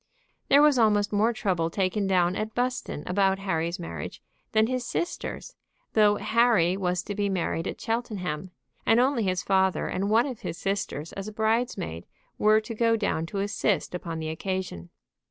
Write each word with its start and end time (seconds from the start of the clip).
There 0.49 0.63
was 0.63 0.79
almost 0.79 1.13
more 1.13 1.31
trouble 1.31 1.69
taken 1.69 2.07
down 2.07 2.35
at 2.35 2.55
Buston 2.55 3.03
about 3.05 3.37
Harry's 3.37 3.77
marriage 3.77 4.19
than 4.51 4.65
his 4.65 4.83
sister's, 4.83 5.53
though 5.93 6.15
Harry 6.15 6.75
was 6.75 7.03
to 7.03 7.13
be 7.13 7.29
married 7.29 7.67
at 7.67 7.79
Cheltenham; 7.79 8.49
and 8.83 8.99
only 8.99 9.21
his 9.25 9.43
father, 9.43 9.87
and 9.87 10.09
one 10.09 10.25
of 10.25 10.39
his 10.39 10.57
sisters 10.57 11.13
as 11.13 11.27
a 11.27 11.31
bride's 11.31 11.77
maid, 11.77 12.07
were 12.39 12.59
to 12.59 12.73
go 12.73 12.95
down 12.95 13.27
to 13.27 13.37
assist 13.41 13.93
upon 13.93 14.17
the 14.17 14.29
occasion. 14.29 14.89